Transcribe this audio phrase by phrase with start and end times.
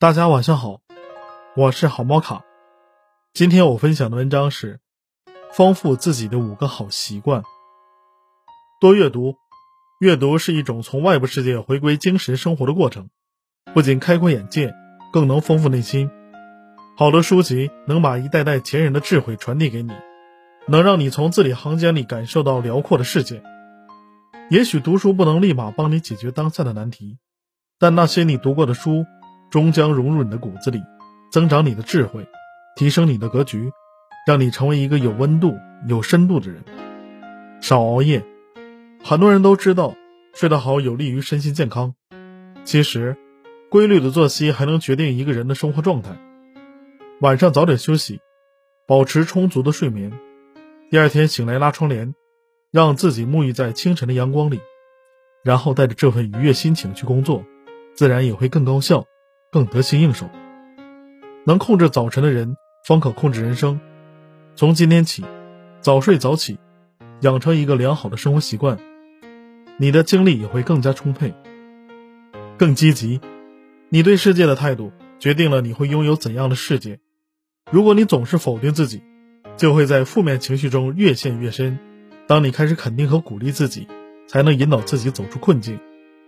[0.00, 0.80] 大家晚上好，
[1.56, 2.44] 我是好猫卡。
[3.34, 4.78] 今天我分享的文章是：
[5.52, 7.42] 丰富自己的五个好习惯。
[8.80, 9.34] 多阅读，
[9.98, 13.08] 阅读是一种从外部世界回归精神生活的过程，
[13.74, 14.72] 不仅开阔眼界，
[15.12, 16.08] 更能丰富内心。
[16.96, 19.92] 好的书籍能把一代代前人的智慧传递给你，
[20.68, 23.42] 能让你从字里行间里感受到辽阔的世界。
[24.48, 27.18] 也许读书不能立马帮你解决当下的难题，
[27.80, 29.04] 但那些你读过的书。
[29.50, 30.82] 终将融入你的骨子里，
[31.30, 32.26] 增长你的智慧，
[32.76, 33.70] 提升你的格局，
[34.26, 35.56] 让你成为一个有温度、
[35.88, 36.62] 有深度的人。
[37.60, 38.24] 少熬夜，
[39.02, 39.94] 很多人都知道
[40.34, 41.94] 睡得好有利于身心健康。
[42.64, 43.16] 其实，
[43.70, 46.10] 规律的作息还能决定一个人的生活状态。
[47.20, 48.20] 晚上早点休息，
[48.86, 50.12] 保持充足的睡眠，
[50.90, 52.14] 第二天醒来拉窗帘，
[52.70, 54.60] 让自己沐浴在清晨的阳光里，
[55.42, 57.42] 然后带着这份愉悦心情去工作，
[57.94, 59.04] 自然也会更高效。
[59.50, 60.28] 更得心应手。
[61.44, 63.80] 能控制早晨的人，方可控制人生。
[64.54, 65.24] 从今天起，
[65.80, 66.58] 早睡早起，
[67.20, 68.78] 养成一个良好的生活习惯，
[69.78, 71.32] 你的精力也会更加充沛、
[72.58, 73.20] 更积极。
[73.88, 76.98] 你对世界的态度，决定了你会拥有怎样的世界。
[77.70, 79.02] 如果你总是否定自己，
[79.56, 81.78] 就会在负面情绪中越陷越深。
[82.26, 83.86] 当你开始肯定和鼓励自己，
[84.26, 85.78] 才能引导自己走出困境，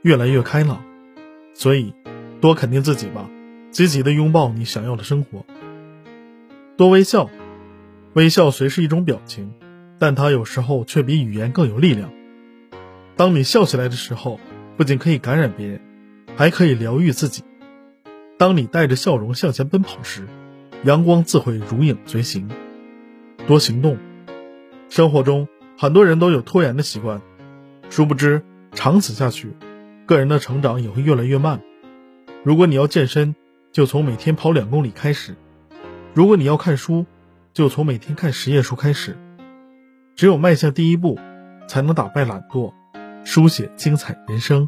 [0.00, 0.82] 越来越开朗。
[1.52, 1.92] 所以。
[2.40, 3.28] 多肯定自己吧，
[3.70, 5.44] 积极的拥抱你想要的生活。
[6.76, 7.28] 多微笑，
[8.14, 9.52] 微笑虽是一种表情，
[9.98, 12.10] 但它有时候却比语言更有力量。
[13.16, 14.40] 当你笑起来的时候，
[14.78, 15.80] 不仅可以感染别人，
[16.34, 17.44] 还可以疗愈自己。
[18.38, 20.26] 当你带着笑容向前奔跑时，
[20.84, 22.48] 阳光自会如影随形。
[23.46, 23.98] 多行动，
[24.88, 25.46] 生活中
[25.76, 27.20] 很多人都有拖延的习惯，
[27.90, 29.54] 殊不知长此下去，
[30.06, 31.60] 个人的成长也会越来越慢。
[32.42, 33.36] 如果你要健身，
[33.70, 35.34] 就从每天跑两公里开始；
[36.14, 37.04] 如果你要看书，
[37.52, 39.14] 就从每天看十页书开始。
[40.16, 41.18] 只有迈向第一步，
[41.68, 42.72] 才能打败懒惰，
[43.24, 44.66] 书写精彩人生。